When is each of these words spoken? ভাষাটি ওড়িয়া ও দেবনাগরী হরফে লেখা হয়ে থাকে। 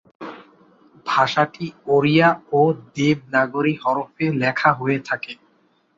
ভাষাটি 1.05 1.65
ওড়িয়া 1.87 2.29
ও 2.51 2.61
দেবনাগরী 2.95 3.73
হরফে 3.83 4.25
লেখা 4.41 4.69
হয়ে 4.79 4.99
থাকে। 5.07 5.33